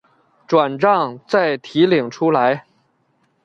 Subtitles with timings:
[0.47, 2.65] 转帐再提领出来